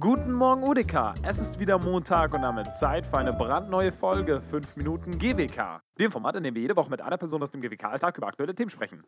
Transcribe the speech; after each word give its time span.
Guten 0.00 0.32
Morgen, 0.32 0.62
Udeka. 0.66 1.12
Es 1.22 1.38
ist 1.38 1.58
wieder 1.58 1.78
Montag 1.78 2.32
und 2.32 2.40
damit 2.40 2.74
Zeit 2.74 3.06
für 3.06 3.18
eine 3.18 3.34
brandneue 3.34 3.92
Folge 3.92 4.40
5 4.40 4.76
Minuten 4.76 5.18
GWK. 5.18 5.82
Dem 5.98 6.10
Format, 6.10 6.36
in 6.36 6.44
dem 6.44 6.54
wir 6.54 6.62
jede 6.62 6.74
Woche 6.76 6.88
mit 6.88 7.02
einer 7.02 7.18
Person 7.18 7.42
aus 7.42 7.50
dem 7.50 7.60
GWK-Alltag 7.60 8.16
über 8.16 8.28
aktuelle 8.28 8.54
Themen 8.54 8.70
sprechen. 8.70 9.04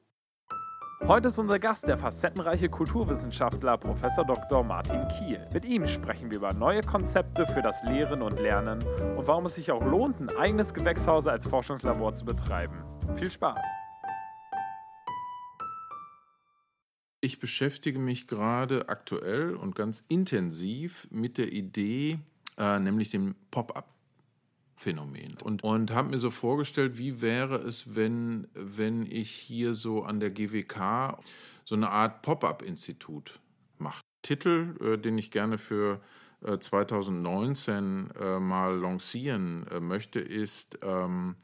Heute 1.07 1.29
ist 1.29 1.39
unser 1.39 1.59
Gast 1.59 1.89
der 1.89 1.97
facettenreiche 1.97 2.69
Kulturwissenschaftler 2.69 3.79
Prof. 3.79 4.03
Dr. 4.27 4.63
Martin 4.63 5.09
Kiel. 5.09 5.49
Mit 5.55 5.65
ihm 5.65 5.87
sprechen 5.87 6.31
wir 6.31 6.37
über 6.37 6.53
neue 6.53 6.83
Konzepte 6.83 7.47
für 7.47 7.63
das 7.63 7.83
Lehren 7.85 8.21
und 8.21 8.39
Lernen 8.39 8.79
und 9.17 9.27
warum 9.27 9.47
es 9.47 9.55
sich 9.55 9.73
auch 9.73 9.83
lohnt, 9.83 10.21
ein 10.21 10.37
eigenes 10.37 10.75
Gewächshaus 10.75 11.27
als 11.27 11.47
Forschungslabor 11.47 12.15
zu 12.15 12.27
betreiben. 12.27 12.85
Viel 13.15 13.31
Spaß! 13.31 13.84
Ich 17.25 17.41
beschäftige 17.41 17.99
mich 17.99 18.27
gerade 18.27 18.91
aktuell 18.91 19.55
und 19.55 19.75
ganz 19.75 20.05
intensiv 20.09 21.09
mit 21.11 21.39
der 21.39 21.51
Idee, 21.51 22.19
äh, 22.59 22.79
nämlich 22.79 23.09
dem 23.09 23.35
Pop-up-Phänomen. 23.51 25.39
Und, 25.43 25.65
und 25.65 25.91
habe 25.91 26.11
mir 26.11 26.19
so 26.19 26.29
vorgestellt, 26.29 26.99
wie 26.99 27.23
wäre 27.23 27.63
es, 27.63 27.97
wenn, 27.97 28.49
wenn 28.53 29.11
ich 29.11 29.31
hier 29.31 29.75
so 29.75 30.03
an 30.03 30.21
der 30.21 30.33
GWK 30.33 31.19
so 31.65 31.75
eine 31.75 31.89
Art 31.89 32.21
Pop-up-Institut 32.21 33.41
mache. 33.79 34.03
Titel, 34.21 34.77
äh, 34.83 34.99
den 34.99 35.17
ich 35.17 35.31
gerne 35.31 35.57
für 35.57 36.03
äh, 36.43 36.59
2019 36.59 38.11
äh, 38.21 38.39
mal 38.39 38.79
lancieren 38.79 39.67
äh, 39.69 39.81
möchte, 39.81 40.21
ist 40.21 40.79
ähm, 40.83 41.37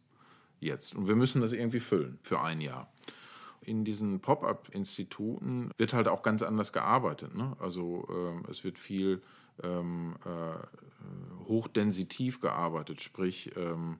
Jetzt. 0.60 0.94
Und 0.94 1.08
wir 1.08 1.16
müssen 1.16 1.40
das 1.40 1.52
irgendwie 1.52 1.80
füllen 1.80 2.18
für 2.22 2.40
ein 2.40 2.60
Jahr. 2.60 2.92
In 3.60 3.84
diesen 3.84 4.20
Pop-up-Instituten 4.20 5.70
wird 5.76 5.92
halt 5.92 6.08
auch 6.08 6.22
ganz 6.22 6.42
anders 6.42 6.72
gearbeitet. 6.72 7.34
Ne? 7.34 7.56
Also 7.60 8.06
ähm, 8.10 8.44
es 8.50 8.64
wird 8.64 8.78
viel 8.78 9.22
ähm, 9.62 10.16
äh, 10.24 11.46
hochdensitiv 11.46 12.40
gearbeitet, 12.40 13.00
sprich 13.00 13.52
ähm, 13.56 13.98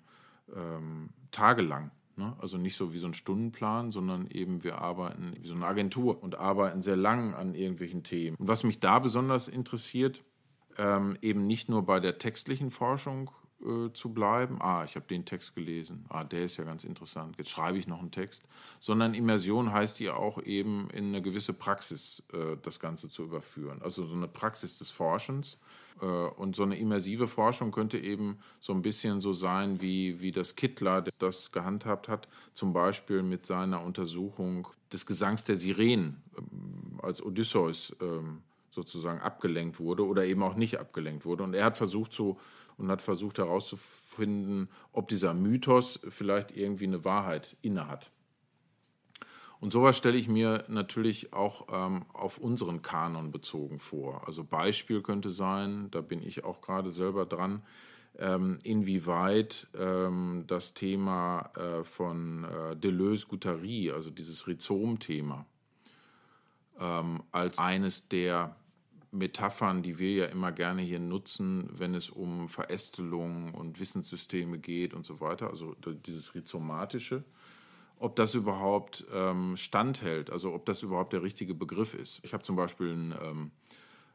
ähm 0.55 1.11
tagelang. 1.31 1.91
Ne? 2.19 2.37
Also 2.41 2.59
nicht 2.59 2.77
so 2.77 2.93
wie 2.93 2.99
so 2.99 3.07
ein 3.07 3.15
Stundenplan, 3.15 3.93
sondern 3.93 4.27
eben 4.27 4.65
wir 4.65 4.79
arbeiten 4.79 5.35
wie 5.41 5.47
so 5.47 5.55
eine 5.55 5.67
Agentur 5.67 6.23
und 6.23 6.37
arbeiten 6.37 6.83
sehr 6.83 6.97
lang 6.97 7.33
an 7.33 7.55
irgendwelchen 7.55 8.03
Themen. 8.03 8.37
Und 8.37 8.49
was 8.49 8.65
mich 8.65 8.81
da 8.81 8.99
besonders 8.99 9.47
interessiert, 9.47 10.25
ähm, 10.77 11.17
eben 11.23 11.47
nicht 11.47 11.69
nur 11.69 11.87
bei 11.87 12.01
der 12.01 12.19
textlichen 12.19 12.71
Forschung 12.71 13.31
äh, 13.61 13.93
zu 13.93 14.13
bleiben, 14.13 14.59
ah, 14.61 14.85
ich 14.85 14.97
habe 14.97 15.07
den 15.07 15.25
Text 15.25 15.55
gelesen, 15.55 16.05
ah, 16.09 16.25
der 16.25 16.45
ist 16.45 16.57
ja 16.57 16.65
ganz 16.65 16.85
interessant, 16.85 17.37
jetzt 17.39 17.51
schreibe 17.51 17.79
ich 17.79 17.87
noch 17.87 18.01
einen 18.01 18.11
Text, 18.11 18.43
sondern 18.81 19.15
Immersion 19.15 19.73
heißt 19.73 20.01
ja 20.01 20.15
auch 20.15 20.43
eben 20.43 20.89
in 20.91 21.09
eine 21.09 21.23
gewisse 21.23 21.53
Praxis 21.53 22.23
äh, 22.33 22.57
das 22.63 22.81
Ganze 22.81 23.09
zu 23.09 23.25
überführen. 23.25 23.83
Also 23.83 24.07
so 24.07 24.15
eine 24.15 24.29
Praxis 24.29 24.79
des 24.79 24.91
Forschens. 24.91 25.59
Äh, 26.01 26.05
und 26.05 26.57
so 26.57 26.63
eine 26.63 26.79
immersive 26.79 27.27
Forschung 27.27 27.73
könnte 27.73 27.99
eben 27.99 28.39
so 28.61 28.73
ein 28.73 28.83
bisschen 28.83 29.21
so 29.21 29.33
sein, 29.33 29.81
wie, 29.81 30.21
wie 30.21 30.33
das 30.33 30.57
Kittler 30.57 31.05
das 31.19 31.53
gehandhabt 31.53 32.09
hat, 32.09 32.29
zum 32.55 32.73
Beispiel 32.73 33.23
mit 33.23 33.47
seiner 33.47 33.83
Untersuchung 33.83 34.69
des 34.93 35.07
Gesangs 35.07 35.45
der 35.45 35.57
Sirenen, 35.57 36.23
ähm, 36.37 37.01
als 37.03 37.23
Odysseus 37.23 37.95
ähm, 38.01 38.43
sozusagen 38.79 39.21
abgelenkt 39.21 39.81
wurde 39.81 40.07
oder 40.07 40.25
eben 40.25 40.43
auch 40.43 40.55
nicht 40.55 40.79
abgelenkt 40.79 41.25
wurde. 41.25 41.43
Und 41.43 41.55
er 41.55 41.65
hat 41.65 41.77
versucht 41.77 42.13
so 42.13 42.39
und 42.77 42.91
hat 42.91 43.03
versucht 43.03 43.39
herauszufinden, 43.39 44.69
ob 44.93 45.09
dieser 45.09 45.35
Mythos 45.35 45.99
vielleicht 46.09 46.57
irgendwie 46.57 46.87
eine 46.87 47.05
Wahrheit 47.05 47.57
innehat. 47.61 48.13
Und 49.61 49.73
sowas 49.73 49.97
stelle 49.97 50.17
ich 50.17 50.29
mir 50.29 50.65
natürlich 50.69 51.33
auch 51.33 51.67
ähm, 51.73 52.05
auf 52.13 52.39
unseren 52.39 52.81
Kanon 52.81 53.33
bezogen 53.33 53.81
vor. 53.81 54.23
Also 54.29 54.45
Beispiel 54.45 55.03
könnte 55.03 55.31
sein, 55.31 55.91
da 55.91 56.01
bin 56.01 56.23
ich 56.23 56.45
auch 56.45 56.61
gerade 56.61 56.93
selber 56.93 57.27
dran, 57.27 57.63
ähm, 58.19 58.59
inwieweit 58.63 59.67
ähm, 59.77 60.45
das 60.47 60.75
Thema 60.75 61.51
äh, 61.57 61.83
von 61.83 62.45
äh, 62.45 62.77
Deleuze-Guattari, 62.77 63.91
also 63.91 64.11
dieses 64.11 64.47
Rhizom-Thema, 64.47 65.45
ähm, 66.79 67.25
als 67.33 67.59
eines 67.59 68.09
der 68.09 68.55
Metaphern, 69.11 69.83
die 69.83 69.99
wir 69.99 70.13
ja 70.13 70.25
immer 70.27 70.53
gerne 70.53 70.83
hier 70.83 70.99
nutzen, 70.99 71.71
wenn 71.73 71.95
es 71.95 72.11
um 72.11 72.49
Verästelung 72.49 73.55
und 73.55 73.81
Wissenssysteme 73.81 74.59
geht 74.59 74.95
und 74.95 75.07
so 75.07 75.21
weiter, 75.21 75.49
also 75.49 75.75
dieses 76.07 76.35
Rhizomatische, 76.35 77.25
ob 77.99 78.17
das 78.17 78.35
überhaupt 78.35 79.07
ähm, 79.13 79.57
standhält, 79.57 80.31
also 80.31 80.55
ob 80.55 80.67
das 80.67 80.83
überhaupt 80.83 81.13
der 81.13 81.23
richtige 81.23 81.55
Begriff 81.55 81.95
ist. 81.95 82.21
Ich 82.23 82.33
habe 82.33 82.43
zum 82.43 82.57
Beispiel 82.57 82.93
ein, 82.93 83.15
ähm, 83.23 83.51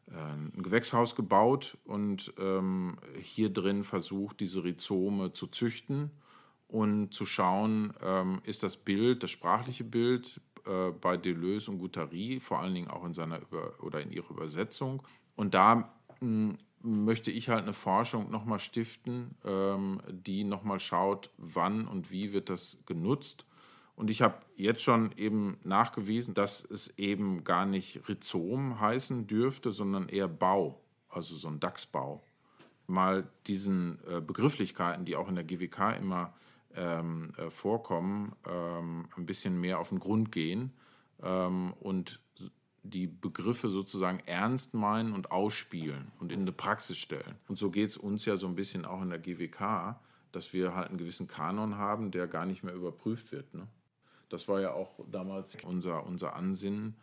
äh, 0.07 0.15
ein 0.15 0.63
Gewächshaus 0.63 1.15
gebaut 1.15 1.77
und 1.85 2.33
ähm, 2.37 2.97
hier 3.21 3.49
drin 3.49 3.83
versucht, 3.83 4.39
diese 4.39 4.63
Rhizome 4.63 5.33
zu 5.33 5.47
züchten 5.47 6.11
und 6.67 7.13
zu 7.13 7.25
schauen, 7.25 7.93
ähm, 8.01 8.41
ist 8.45 8.63
das 8.63 8.77
Bild, 8.77 9.23
das 9.23 9.31
sprachliche 9.31 9.83
Bild 9.83 10.39
äh, 10.66 10.91
bei 10.91 11.18
Deleuze 11.18 11.72
und 11.72 11.79
Guattari, 11.79 12.40
vor 12.40 12.59
allen 12.59 12.74
Dingen 12.74 12.90
auch 12.90 13.06
in 13.06 13.13
seiner 13.13 13.40
Über 13.41 13.74
oder 13.81 14.01
in 14.01 14.12
ihrer 14.12 14.29
Übersetzung. 14.31 15.03
Und 15.35 15.53
da 15.53 15.75
mh, 15.75 15.85
hm, 16.19 16.57
möchte 16.81 17.31
ich 17.31 17.50
halt 17.50 17.63
eine 17.63 17.74
Forschung 17.74 18.29
nochmal 18.29 18.59
stiften, 18.59 19.35
ähm, 19.46 20.02
die 20.09 20.44
nochmal 20.44 20.79
schaut, 20.79 21.29
wann 21.38 21.88
und 21.88 22.12
wie 22.12 22.34
wird 22.34 22.50
das 22.50 22.78
genutzt 22.85 23.46
und 23.96 24.09
ich 24.09 24.22
habe 24.22 24.38
jetzt 24.56 24.81
schon 24.81 25.12
eben 25.18 25.57
nachgewiesen, 25.63 26.34
dass 26.34 26.63
es 26.63 26.97
eben 26.97 27.44
gar 27.44 27.66
nicht 27.66 28.07
Rhizom 28.09 28.79
heißen 28.79 29.28
dürfte, 29.28 29.72
sondern 29.72 30.09
eher 30.09 30.28
Bau, 30.28 30.81
also 31.09 31.35
so 31.35 31.47
ein 31.47 31.59
Dachsbau. 31.59 32.23
Mal 32.88 33.29
diesen 33.47 34.00
äh, 34.07 34.19
Begrifflichkeiten, 34.19 35.06
die 35.06 35.16
auch 35.16 35.29
in 35.29 35.35
der 35.35 35.44
GWK 35.44 35.97
immer 35.97 36.34
ähm, 36.75 37.34
äh, 37.38 37.50
vorkommen, 37.50 38.35
ähm, 38.47 39.07
ein 39.17 39.25
bisschen 39.25 39.59
mehr 39.59 39.79
auf 39.79 39.89
den 39.89 40.00
Grund 40.00 40.31
gehen 40.31 40.72
ähm, 41.22 41.73
und 41.79 42.19
die 42.84 43.07
Begriffe 43.07 43.69
sozusagen 43.69 44.19
ernst 44.25 44.73
meinen 44.73 45.13
und 45.13 45.31
ausspielen 45.31 46.11
und 46.19 46.31
in 46.31 46.41
eine 46.41 46.51
Praxis 46.51 46.97
stellen. 46.97 47.35
Und 47.47 47.57
so 47.57 47.72
geht 47.72 47.89
es 47.89 47.97
uns 47.97 48.25
ja 48.25 48.35
so 48.35 48.45
ein 48.47 48.56
bisschen 48.56 48.85
auch 48.85 49.01
in 49.01 49.09
der 49.09 49.19
GWK, 49.19 49.97
dass 50.34 50.51
wir 50.51 50.75
halt 50.75 50.89
einen 50.89 50.97
gewissen 50.97 51.28
Kanon 51.28 51.78
haben, 51.78 52.11
der 52.11 52.28
gar 52.28 52.45
nicht 52.45 52.63
mehr 52.63 52.73
überprüft 52.73 53.31
wird. 53.31 53.53
Ne? 53.53 53.67
Das 54.28 54.47
war 54.50 54.59
ja 54.59 54.73
auch 54.73 55.00
damals 55.09 55.55
unser, 55.63 56.05
unser 56.05 56.35
Ansinnen. 56.35 56.95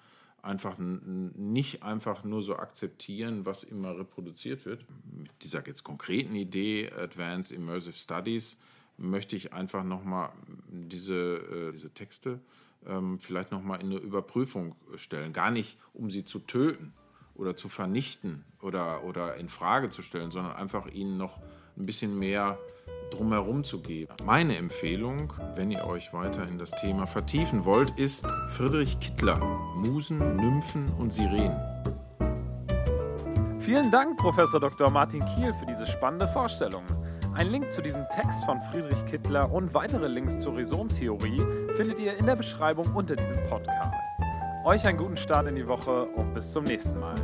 Einfach 0.42 0.76
nicht 0.78 1.82
einfach 1.82 2.24
nur 2.24 2.42
so 2.42 2.56
akzeptieren, 2.56 3.46
was 3.46 3.62
immer 3.62 3.98
reproduziert 3.98 4.64
wird. 4.64 4.84
Mit 5.04 5.30
dieser 5.42 5.66
jetzt 5.66 5.84
konkreten 5.84 6.34
Idee, 6.34 6.90
Advanced 6.90 7.52
Immersive 7.52 7.96
Studies, 7.96 8.56
möchte 9.00 9.34
ich 9.34 9.52
einfach 9.52 9.82
nochmal 9.82 10.30
diese, 10.68 11.14
äh, 11.14 11.72
diese 11.72 11.90
Texte 11.90 12.40
ähm, 12.86 13.18
vielleicht 13.18 13.50
nochmal 13.50 13.80
in 13.80 13.86
eine 13.86 13.98
Überprüfung 13.98 14.76
stellen. 14.96 15.32
Gar 15.32 15.50
nicht, 15.50 15.78
um 15.92 16.10
sie 16.10 16.24
zu 16.24 16.38
töten 16.40 16.92
oder 17.34 17.56
zu 17.56 17.68
vernichten 17.68 18.44
oder, 18.60 19.04
oder 19.04 19.36
in 19.36 19.48
Frage 19.48 19.90
zu 19.90 20.02
stellen, 20.02 20.30
sondern 20.30 20.54
einfach 20.56 20.86
ihnen 20.86 21.16
noch 21.16 21.40
ein 21.76 21.86
bisschen 21.86 22.18
mehr 22.18 22.58
drumherum 23.10 23.64
zu 23.64 23.80
geben. 23.80 24.14
Meine 24.24 24.56
Empfehlung, 24.56 25.32
wenn 25.56 25.70
ihr 25.70 25.84
euch 25.86 26.12
weiter 26.12 26.46
in 26.46 26.58
das 26.58 26.70
Thema 26.70 27.06
vertiefen 27.06 27.64
wollt, 27.64 27.98
ist 27.98 28.24
Friedrich 28.48 29.00
Kittler, 29.00 29.38
Musen, 29.74 30.36
Nymphen 30.36 30.88
und 30.98 31.12
Sirenen. 31.12 31.58
Vielen 33.58 33.90
Dank, 33.90 34.16
Professor 34.18 34.60
Dr. 34.60 34.90
Martin 34.90 35.24
Kiel, 35.24 35.52
für 35.54 35.66
diese 35.66 35.86
spannende 35.86 36.28
Vorstellung. 36.28 36.84
Ein 37.34 37.50
Link 37.50 37.70
zu 37.70 37.80
diesem 37.80 38.06
Text 38.08 38.44
von 38.44 38.60
Friedrich 38.60 39.04
Kittler 39.06 39.50
und 39.50 39.72
weitere 39.72 40.08
Links 40.08 40.40
zur 40.40 40.56
Rhizomtheorie 40.56 41.42
findet 41.74 41.98
ihr 41.98 42.16
in 42.16 42.26
der 42.26 42.36
Beschreibung 42.36 42.86
unter 42.94 43.16
diesem 43.16 43.42
Podcast. 43.46 44.18
Euch 44.64 44.86
einen 44.86 44.98
guten 44.98 45.16
Start 45.16 45.46
in 45.46 45.54
die 45.54 45.66
Woche 45.66 46.04
und 46.04 46.34
bis 46.34 46.52
zum 46.52 46.64
nächsten 46.64 46.98
Mal. 46.98 47.14